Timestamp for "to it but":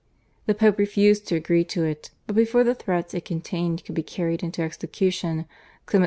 1.65-2.35